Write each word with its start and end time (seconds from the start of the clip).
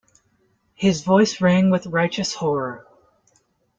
His 0.73 1.03
voice 1.03 1.39
rang 1.41 1.69
with 1.69 1.85
righteous 1.85 2.33
horror. 2.33 2.87